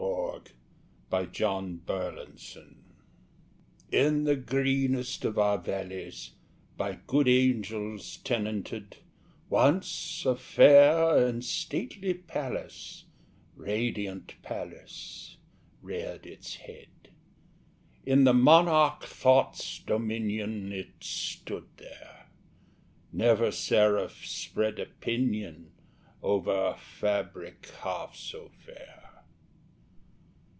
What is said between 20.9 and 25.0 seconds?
stood there! Never seraph spread a